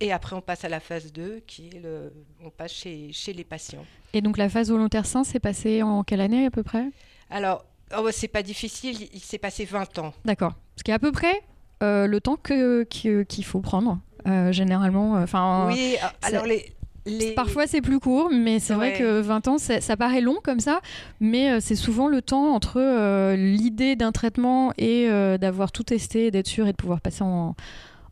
[0.00, 2.12] Et après, on passe à la phase 2, qui est le,
[2.44, 3.84] on passe chez, chez les patients.
[4.12, 6.86] Et donc la phase volontaire sain, c'est passé en quelle année à peu près?
[7.30, 7.64] Alors,
[7.96, 10.14] oh, c'est pas difficile, il, s'est passé 20 ans.
[10.24, 10.54] D'accord.
[10.76, 11.42] Ce qui est à peu près
[11.82, 15.14] euh, le temps que que- qu'il faut prendre euh, généralement.
[15.14, 16.72] Enfin, oui, alors les,
[17.06, 17.32] les...
[17.34, 20.60] Parfois c'est plus court, mais c'est vrai que 20 ans, ça, ça paraît long comme
[20.60, 20.80] ça,
[21.20, 25.82] mais euh, c'est souvent le temps entre euh, l'idée d'un traitement et euh, d'avoir tout
[25.84, 27.54] testé, d'être sûr et de pouvoir passer en,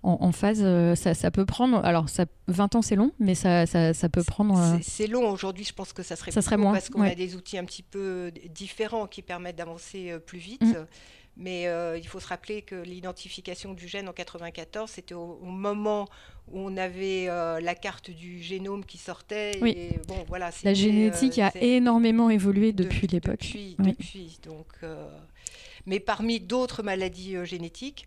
[0.03, 0.65] en, en phase.
[0.95, 3.65] ça, ça peut prendre, alors ça, 20 ans c'est long, mais ça,
[4.13, 4.79] peut prendre...
[4.83, 7.13] C'est- long aujourd'hui, je pense que ça serait Ça serait moins, parce qu'on ouais.
[7.13, 10.63] a des outils un petit peu différents qui permettent d'avancer plus vite.
[10.63, 10.87] Mhm.
[11.39, 11.69] Mais
[11.99, 16.07] il faut se rappeler que l'identification du gène en 94, c'était au, au moment
[16.53, 19.59] où on avait euh, la carte du génome qui sortait.
[19.61, 19.71] Oui.
[19.77, 23.41] Et bon, voilà, la génétique euh, a énormément évolué de- depuis l'époque.
[23.41, 23.87] Depuis, Oui.
[23.91, 25.09] depuis, donc, euh,
[25.87, 28.07] mais parmi d'autres maladies génétiques,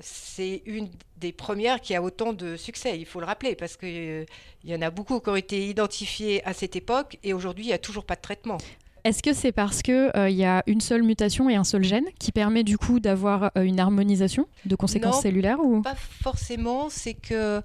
[0.00, 4.24] c'est une des premières qui a autant de succès, il faut le rappeler, parce qu'il
[4.64, 7.72] y en a beaucoup qui ont été identifiés à cette époque et aujourd'hui, il n'y
[7.74, 8.58] a toujours pas de traitement.
[9.04, 12.32] Est-ce que c'est parce qu'il y a une seule mutation et un seul gène qui
[12.32, 15.20] permet du coup d'avoir euh, une harmonisation de conséquences Non.
[15.20, 15.82] cellulaires ou...
[15.82, 17.60] Pas forcément, c'est que,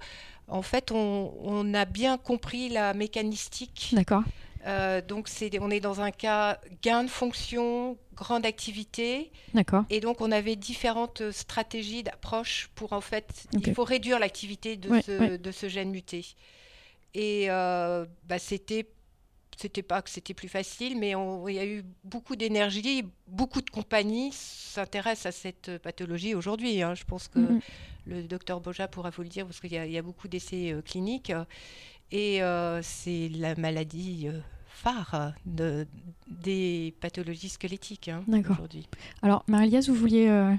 [0.49, 3.91] en fait, on, on a bien compris la mécanistique.
[3.93, 4.23] D'accord.
[4.67, 9.31] Euh, donc, c'est, on est dans un cas gain de fonction, grande activité.
[9.53, 9.85] D'accord.
[9.89, 14.89] Et donc, on avait différentes stratégies d'approche pour, en fait, il faut réduire l'activité de,
[14.89, 15.37] Ouais, ce, ouais.
[15.37, 16.25] de ce gène muté.
[17.13, 18.85] Et euh, bah, c'était,
[19.59, 23.61] c'était pas que c'était plus facile, mais on- il y a eu beaucoup d'énergie, beaucoup
[23.61, 26.81] de compagnies s'intéressent à cette pathologie aujourd'hui.
[26.81, 26.95] hein.
[26.95, 27.59] Je pense que Mhm.
[28.07, 30.29] le docteur Boja pourra vous le dire, parce qu'il y, a- il y a beaucoup
[30.29, 31.33] d'essais euh, cliniques.
[32.11, 35.85] Et euh, c'est la maladie euh, phare de,
[36.27, 38.87] des pathologies squelettiques hein, aujourd'hui.
[39.21, 40.29] Alors, Marie-Liase, vous vouliez...
[40.29, 40.55] euh,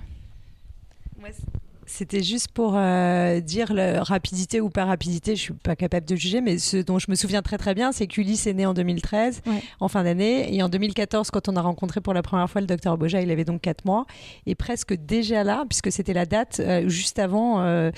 [1.93, 6.15] C'était juste pour euh, dire la rapidité ou pas rapidité, je suis pas capable de
[6.15, 8.75] juger, mais ce dont je me souviens très très bien, c'est qu'Ulysse est né en
[8.75, 9.61] 2013, Ouais.
[9.81, 12.69] en fin d'année, et en 2014, quand on a rencontré pour la première fois le
[12.69, 14.07] docteur Boja, il avait donc 4 mois,
[14.47, 17.91] et presque déjà là, puisque c'était la date euh, juste avant euh,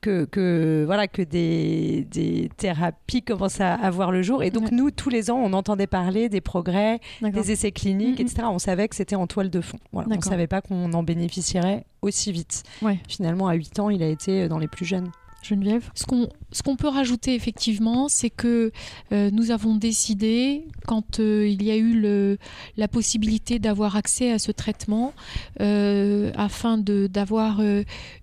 [0.00, 4.42] que, que, voilà, que des, des thérapies commencent à avoir le jour.
[4.42, 4.68] Et donc Ouais.
[4.72, 8.26] nous, tous les ans, on entendait parler des progrès, des essais cliniques, Mhm.
[8.26, 8.42] etc.
[8.50, 9.78] On savait que c'était en toile de fond.
[9.92, 10.08] Voilà.
[10.12, 12.62] On ne savait pas qu'on en bénéficierait aussi vite.
[12.82, 12.98] Ouais.
[13.08, 15.10] Finalement, à 8 ans, il a été dans les plus jeunes.
[15.48, 15.90] Geneviève?
[15.94, 18.72] Ce qu'on peut rajouter effectivement, c'est que
[19.12, 22.36] euh, nous avons décidé, quand euh, il y a eu
[22.76, 25.12] la possibilité d'avoir accès à ce traitement,
[25.60, 27.60] euh, afin d'avoir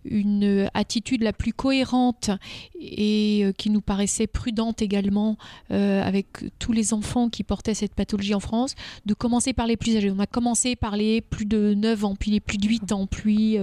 [0.06, 2.32] une attitude la plus cohérente
[2.80, 5.38] et qui nous paraissait prudente également
[5.70, 6.28] avec
[6.60, 10.12] tous les enfants qui portaient cette pathologie en France, de commencer par les plus âgés.
[10.12, 13.08] On a commencé par les plus de 9 ans, puis les plus de 8 ans,
[13.08, 13.58] puis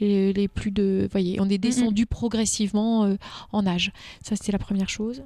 [0.00, 1.02] les plus de...
[1.02, 3.16] Vous voyez, on est descendu progressivement euh,
[3.52, 3.92] en âge.
[4.22, 5.22] Ça, c'était la première chose.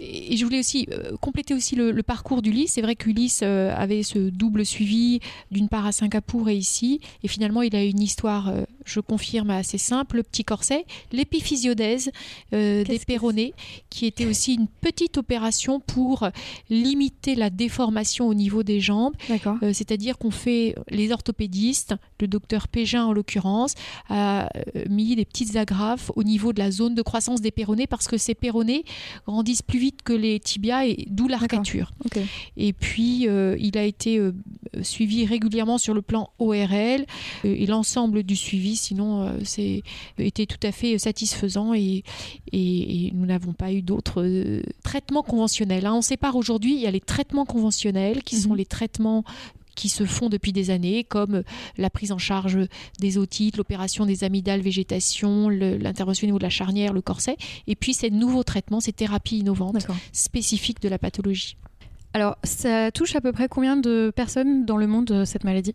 [0.00, 2.72] Et je voulais aussi euh, compléter aussi le, le parcours d'Ulysse.
[2.74, 7.00] C'est vrai qu'Ulysse euh, avait ce double suivi, d'une part à Singapour et ici.
[7.22, 12.12] Et finalement, il a une histoire euh, je confirme assez simple, le petit corset, l'épiphysiodèse
[12.52, 13.52] des péronés,
[13.90, 16.28] qui était aussi une petite opération pour
[16.70, 19.14] limiter la déformation au niveau des jambes.
[19.28, 19.56] D'accord.
[19.72, 23.74] C'est-à-dire qu'on fait, les orthopédistes, le docteur Pégin en l'occurrence,
[24.08, 24.50] a
[24.88, 28.16] mis des petites agrafes au niveau de la zone de croissance des péronés parce que
[28.16, 28.84] ces péronés
[29.26, 31.90] grandissent plus vite que les tibias et d'où l'arcature.
[32.56, 34.32] Et puis, euh, il a été euh,
[34.82, 37.04] suivi régulièrement sur le plan ORL euh,
[37.44, 39.82] et l'ensemble du suivi, sinon, c'est
[40.18, 42.02] était tout à fait satisfaisant et,
[42.52, 45.86] et- et nous n'avons pas eu d'autres traitements conventionnels.
[45.86, 45.94] hein.
[45.94, 48.56] On sépare aujourd'hui, il y a les traitements conventionnels qui sont Mhm.
[48.56, 49.24] les traitements
[49.76, 51.44] qui se font depuis des années, comme
[51.76, 52.58] la prise en charge
[52.98, 57.36] des otites, l'opération des amygdales, végétation, l'intervention au niveau de la charnière, le corset,
[57.68, 61.56] et puis ces nouveaux traitements, ces thérapies innovantes spécifiques de la pathologie.
[62.12, 65.74] Alors, ça touche à peu près combien de personnes dans le monde, euh, cette maladie?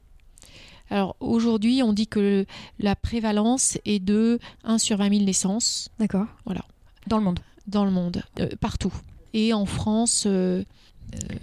[0.92, 2.46] Alors aujourd'hui, on dit que
[2.78, 6.26] la prévalence est de 1 sur 20 000 naissances D'accord.
[6.46, 6.66] Voilà.
[7.08, 7.40] Dans le monde.
[7.68, 8.94] dans le monde, euh, partout.
[9.34, 10.64] Et en France, euh, euh,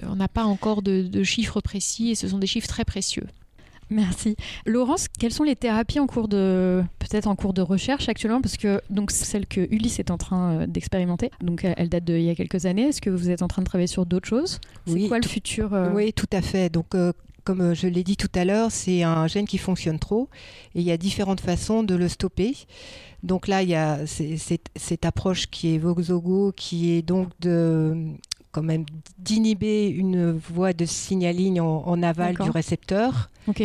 [0.06, 3.26] on n'a pas encore de, de chiffres précis et ce sont des chiffres très précieux.
[3.90, 4.36] Merci.
[4.66, 8.42] Laurence, quelles sont les thérapies en cours de peut-être en cours de recherche actuellement?
[8.42, 11.30] Parce que donc celle que Ulysse est en train euh, d'expérimenter.
[11.42, 12.88] Donc elle date d'il y a quelques années.
[12.88, 14.60] Est-ce que vous êtes en train de travailler sur d'autres choses?
[14.86, 16.70] C'est Oui, quoi le tout- futur euh, Oui, tout à fait.
[16.70, 19.98] Donc, euh, comme euh, je l'ai dit tout à l'heure, c'est un gène qui fonctionne
[19.98, 20.28] trop
[20.74, 22.54] et il y a différentes façons de le stopper.
[23.22, 27.30] Donc là, il y a c'est- c'est- cette approche qui est Voxogo, qui est donc
[27.40, 27.96] de
[28.52, 28.84] quand même
[29.18, 33.30] d'inhiber une voie de signaling en, en aval du récepteur.
[33.46, 33.62] Ok.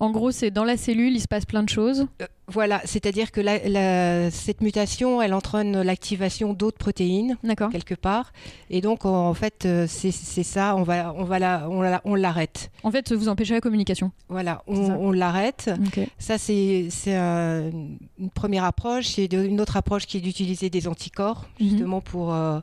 [0.00, 2.06] En gros, c'est dans la cellule, il se passe plein de choses.
[2.20, 7.38] Euh, Voilà, c'est-à-dire que la- la- cette mutation, elle entraîne l'activation d'autres protéines
[7.72, 8.34] quelque part,
[8.68, 10.10] et donc en fait, euh, c'est
[10.42, 12.70] ça, on va, on va la, on la- on l'arrête.
[12.82, 14.10] En fait, vous empêchez la communication.
[14.28, 15.70] Voilà, on, l'arrête.
[16.18, 17.70] Ça, c'est c'est un-
[18.18, 19.18] une première approche.
[19.18, 21.68] A une autre approche qui est d'utiliser des anticorps, Mhm.
[21.68, 22.60] justement pour euh,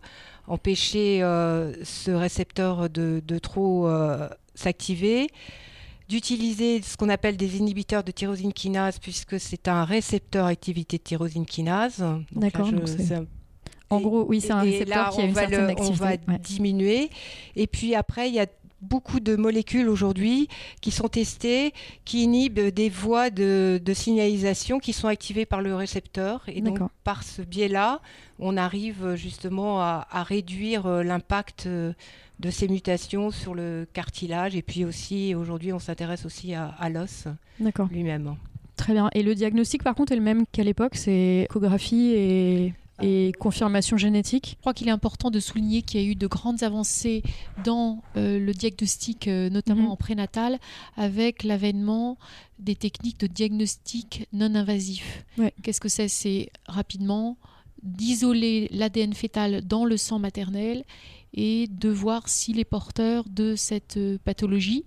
[0.47, 5.27] empêcher euh, ce récepteur de, de trop euh, s'activer.
[6.09, 11.03] D'utiliser ce qu'on appelle des inhibiteurs de tyrosine kinase, puisque c'est un récepteur activité de
[11.03, 12.03] tyrosine kinase.
[12.33, 12.69] D'accord,
[13.89, 15.97] En gros, oui, c'est un récepteur là, qui a on une va certaine le- activité.
[16.01, 16.39] On va Ouais.
[16.39, 17.09] diminuer.
[17.55, 18.45] Et puis après, il y a
[18.81, 20.47] beaucoup de molécules aujourd'hui
[20.81, 21.73] qui sont testées,
[22.05, 26.43] qui inhibent des voies de, de signalisation qui sont activées par le récepteur.
[26.47, 28.01] Et donc, par ce biais-là,
[28.39, 31.93] on arrive justement à, à réduire euh, l'impact euh,
[32.39, 34.55] de ces mutations sur le cartilage.
[34.55, 37.27] Et puis aussi, aujourd'hui, on s'intéresse aussi à, à l'os
[37.91, 38.35] lui-même.
[38.77, 39.09] Très bien.
[39.13, 40.95] Et le diagnostic, par contre, est le même qu'à l'époque.
[40.95, 44.51] C'est échographie et, et confirmation génétique.
[44.57, 47.23] Je crois qu'il est important de souligner qu'il y a eu de grandes avancées
[47.63, 49.91] dans euh, le diagnostic, euh, notamment Mhm.
[49.91, 50.59] en prénatal,
[50.97, 52.17] avec l'avènement
[52.59, 55.25] des techniques de diagnostic non invasif.
[55.37, 55.53] Ouais.
[55.63, 56.07] Qu'est-ce que c'est?
[56.07, 57.37] C'est rapidement
[57.83, 60.83] d'isoler l'ADN fœtal dans le sang maternel
[61.33, 64.83] et de voir s'il est porteur de cette euh, pathologie.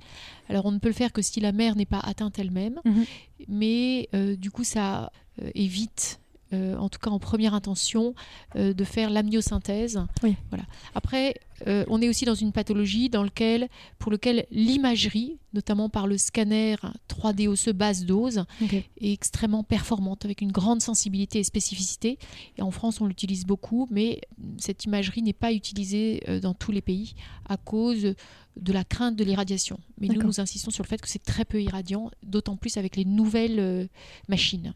[0.48, 3.04] Alors on ne peut le faire que si la mère n'est pas atteinte elle-même, Mhm.
[3.48, 5.10] mais euh, du coup ça
[5.56, 6.20] évite,
[6.54, 8.14] euh, en tout cas en première intention,
[8.56, 10.00] euh, de faire l'amniosynthèse.
[10.22, 10.36] Oui.
[10.50, 10.64] Voilà.
[10.94, 11.34] Après,
[11.66, 16.18] euh, on est aussi dans une pathologie dans lequel, pour lequel l'imagerie, notamment par le
[16.18, 16.76] scanner
[17.08, 22.18] 3D osseux basse dose, est extrêmement performante, avec une grande sensibilité et spécificité.
[22.58, 24.20] Et en France, on l'utilise beaucoup, mais
[24.58, 27.14] cette imagerie n'est pas utilisée dans tous les pays
[27.48, 28.14] à cause
[28.56, 29.78] de la crainte de l'irradiation.
[30.00, 32.96] Mais nous, nous insistons sur le fait que c'est très peu irradiant, d'autant plus avec
[32.96, 33.88] les nouvelles
[34.28, 34.74] machines.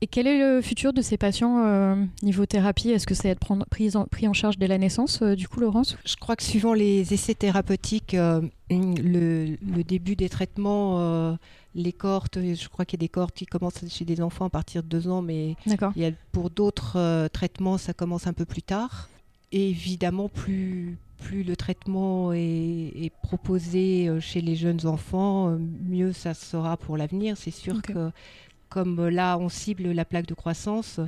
[0.00, 2.90] Et quel est le futur de ces patients euh, niveau thérapie?
[2.90, 5.60] Est-ce que c'est être pris, en, pris en charge dès la naissance, euh, du coup,
[5.60, 5.96] Laurence?
[6.04, 11.38] Je crois que suivant les essais thérapeutiques, euh, le, le début des traitements,
[11.74, 14.50] les cohortes, je crois qu'il y a des cohortes qui commencent chez des enfants à
[14.50, 15.92] partir de deux ans, mais D'accord.
[15.96, 19.08] il y a, pour d'autres traitements, ça commence un peu plus tard.
[19.52, 25.56] Et évidemment, plus, plus le traitement est, est proposé chez les jeunes enfants,
[25.88, 27.36] mieux ça sera pour l'avenir.
[27.36, 28.10] C'est sûr que
[28.74, 30.98] comme euh, là, on cible la plaque de croissance,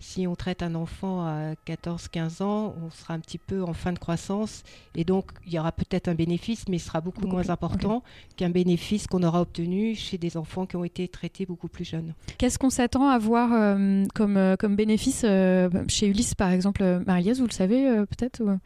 [0.00, 3.92] si on traite un enfant à 14-15 ans, on sera un petit peu en fin
[3.92, 4.62] de croissance.
[4.94, 7.50] Et donc, il y aura peut-être un bénéfice, mais il sera beaucoup, Beaucoup moins plus-
[7.50, 8.04] important
[8.36, 12.14] qu'un bénéfice qu'on aura obtenu chez des enfants qui ont été traités beaucoup plus jeunes.
[12.38, 17.02] Qu'est-ce qu'on s'attend à voir euh, comme, euh, comme bénéfice euh, chez Ulysse, par exemple
[17.04, 18.58] Marie-Liesse, vous le savez peut-être ou-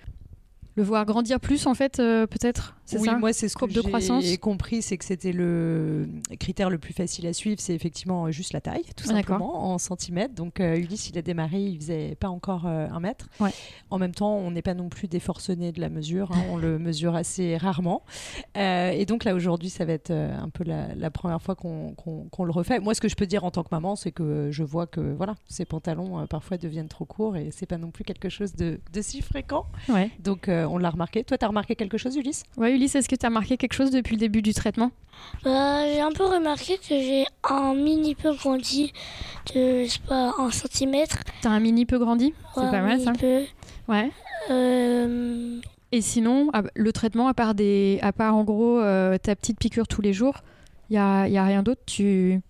[0.75, 3.61] le voir grandir plus en fait, euh, peut-être C'est oui, ça moi c'est ce que
[3.61, 6.09] Courbe de croissance j'ai compris, c'est que c'était le
[6.41, 9.79] critère le plus facile à suivre, c'est effectivement juste la taille, tout Ah, simplement, en
[9.79, 10.35] centimètres.
[10.35, 13.29] Donc euh, Ulysse, il a démarré, il faisait pas encore euh, un mètre.
[13.41, 13.51] Ouais.
[13.91, 16.57] En même temps, on n'est pas non plus des forcenés de la mesure, hein, on
[16.57, 18.03] le mesure assez rarement.
[18.57, 21.55] Euh, et donc là aujourd'hui, ça va être euh, un peu la, la première fois
[21.55, 21.95] qu'on
[22.45, 22.81] le refait.
[22.81, 25.01] Moi, ce que je peux dire en tant que maman, c'est que je vois que
[25.01, 28.55] voilà, ces pantalons euh, parfois deviennent trop courts et c'est pas non plus quelque chose
[28.55, 29.67] de, de si fréquent.
[29.89, 30.11] Ouais.
[30.21, 31.25] Donc euh, on l'a remarqué.
[31.25, 32.45] Toi, tu as remarqué quelque chose, Ulysse?
[32.57, 34.91] Ouais, Ulysse, est-ce que tu as marqué quelque chose depuis le début du traitement?
[35.45, 38.93] Bah, j'ai un peu remarqué que j'ai un mini peu grandi
[39.55, 41.19] de, je sais pas, un centimètre.
[41.43, 42.35] T'as un mini peu grandi?
[42.55, 43.13] C'est pas un mal mini ça.
[43.13, 43.43] peu.
[43.89, 44.11] Ouais.
[44.51, 45.61] Euh,
[45.93, 49.87] Et sinon, le traitement, à part, des, à part en gros euh, ta petite piqûre
[49.87, 50.43] tous les jours,
[50.91, 51.83] il y a, y a rien d'autre?
[51.87, 52.41] Tu...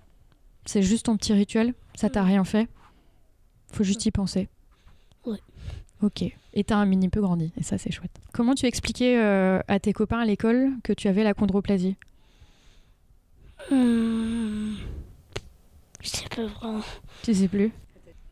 [0.65, 1.75] C'est juste ton petit rituel?
[1.95, 2.69] Ça t'a rien fait?
[3.73, 4.49] Faut juste y penser?
[5.27, 5.39] Ouais.
[6.03, 6.25] Ok.
[6.55, 8.11] Et t'as un mini peu grandi, et ça c'est chouette.
[8.33, 11.97] Comment tu expliquais euh, à tes copains à l'école que tu avais la chondroplasie?
[13.71, 14.75] Hmm,
[16.01, 16.83] je sais pas vraiment.
[17.23, 17.73] Tu sais plus?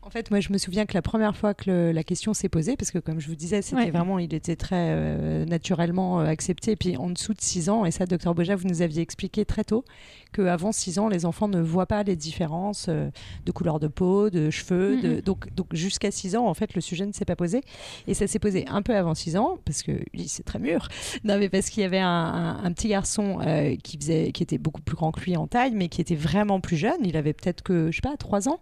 [0.03, 2.49] En fait, moi, je me souviens que la première fois que le- la question s'est
[2.49, 3.91] posée, parce que comme je vous disais, c'était Ouais.
[3.91, 6.71] vraiment, il était très euh, naturellement euh, accepté.
[6.71, 9.45] Et puis en dessous de 6 ans, et ça, docteur Boja, vous nous aviez expliqué
[9.45, 9.85] très tôt
[10.33, 13.11] qu'avant 6 ans, les enfants ne voient pas les différences euh,
[13.45, 14.99] de couleur de peau, de cheveux.
[14.99, 15.21] de- Mhm.
[15.21, 17.61] donc, donc jusqu'à 6 ans, en fait, le sujet ne s'est pas posé.
[18.07, 20.87] Et ça s'est posé un peu avant 6 ans, parce que lui, c'est très mûr.
[21.23, 23.37] Non, mais parce qu'il y avait un, un- un petit garçon
[23.83, 26.59] qui, faisait, qui était beaucoup plus grand que lui en taille, mais qui était vraiment
[26.59, 27.05] plus jeune.
[27.05, 28.59] Il avait peut-être que, je sais pas, 3 ans.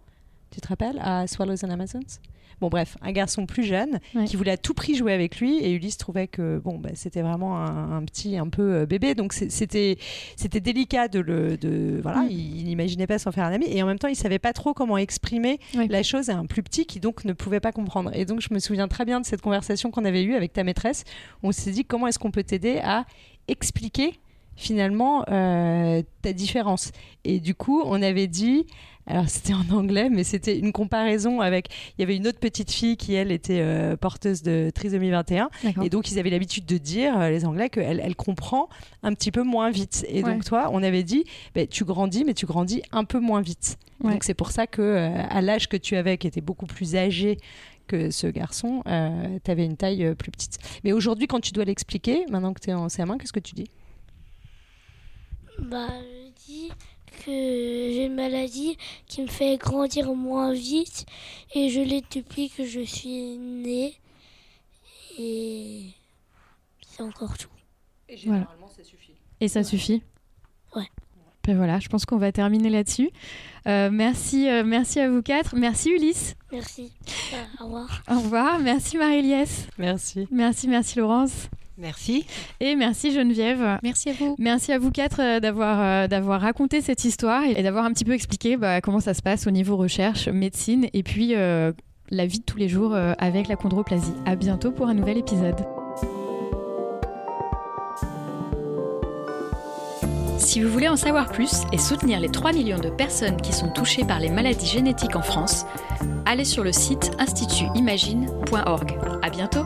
[0.51, 1.99] Tu te rappelles à Swallows and Amazons?
[2.59, 4.25] Bon bref, un garçon plus jeune Ouais.
[4.25, 7.21] qui voulait à tout prix jouer avec lui et Ulysse trouvait que bon bah, c'était
[7.21, 9.97] vraiment un, un petit un peu euh, bébé donc c'était
[10.35, 12.27] c'était délicat de le de voilà Mm.
[12.31, 14.51] il, il n'imaginait pas s'en faire un ami et en même temps il savait pas
[14.51, 15.87] trop comment exprimer Ouais.
[15.87, 18.53] la chose à un plus petit qui donc ne pouvait pas comprendre et donc je
[18.53, 21.05] me souviens très bien de cette conversation qu'on avait eue avec ta maîtresse
[21.43, 23.05] on s'est dit comment est-ce qu'on peut t'aider à
[23.47, 24.19] expliquer
[24.57, 26.91] finalement euh, ta différence?
[27.23, 28.65] Et du coup on avait dit
[29.09, 31.67] alors c'était en anglais, mais c'était une comparaison avec.
[31.97, 35.49] Il y avait une autre petite fille qui elle était euh, porteuse de trisomie 21,
[35.63, 35.83] D'accord.
[35.83, 38.69] et donc ils avaient l'habitude de dire euh, les Anglais qu'elle elle comprend
[39.03, 40.05] un petit peu moins vite.
[40.07, 40.31] Et Ouais.
[40.33, 43.77] donc toi, on avait dit, ben, tu grandis, mais tu grandis un peu moins vite.
[44.03, 44.11] Ouais.
[44.13, 46.95] Donc c'est pour ça que euh, à l'âge que tu avais, qui était beaucoup plus
[46.95, 47.37] âgé
[47.87, 50.59] que ce garçon, tu avais une taille euh, plus petite.
[50.83, 53.55] Mais aujourd'hui, quand tu dois l'expliquer, maintenant que tu es en CM1, qu'est-ce que tu
[53.55, 53.65] dis?
[55.59, 56.71] Bah, je dis
[57.25, 58.77] que j'ai une maladie
[59.07, 61.05] qui me fait grandir moins vite
[61.53, 63.93] et je l'ai depuis que je suis née.
[65.17, 65.87] Et
[66.81, 67.49] c'est encore tout.
[68.07, 69.13] Et généralement, ça suffit.
[69.41, 70.01] Et ça suffit
[70.75, 70.87] Ouais.
[71.45, 73.09] Ben voilà, je pense qu'on va terminer là-dessus.
[73.67, 75.55] Euh, merci, euh, merci à vous quatre.
[75.55, 76.35] Merci Ulysse.
[76.51, 76.91] Merci.
[77.59, 78.03] Au revoir.
[78.09, 78.59] Au revoir.
[78.59, 79.67] Merci Marie-Liesse.
[79.77, 80.27] Merci.
[80.31, 81.49] Merci, merci Laurence.
[81.79, 82.25] Merci.
[82.59, 83.79] Et merci Geneviève.
[83.83, 84.35] Merci à vous.
[84.37, 88.05] Merci à vous quatre euh, d'avoir euh, d'avoir raconté cette histoire et d'avoir un petit
[88.05, 91.71] peu expliqué bah, comment ça se passe au niveau recherche, médecine et puis euh,
[92.09, 94.13] la vie de tous les jours avec la chondroplasie.
[94.25, 95.63] À bientôt pour un nouvel épisode.
[100.39, 103.69] Si vous voulez en savoir plus et soutenir les 3 millions de personnes qui sont
[103.69, 105.65] touchées par les maladies génétiques en France,
[106.25, 108.97] allez sur le site institutimagine.org.
[109.21, 109.65] À bientôt!